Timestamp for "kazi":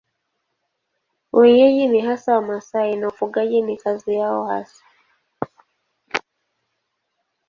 3.77-4.13